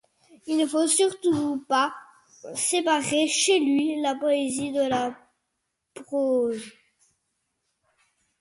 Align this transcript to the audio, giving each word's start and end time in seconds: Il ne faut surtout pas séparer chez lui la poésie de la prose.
Il 0.47 0.57
ne 0.57 0.65
faut 0.65 0.87
surtout 0.87 1.63
pas 1.69 1.93
séparer 2.55 3.27
chez 3.27 3.59
lui 3.59 4.01
la 4.01 4.15
poésie 4.15 4.71
de 4.71 4.81
la 4.81 5.15
prose. 5.93 6.59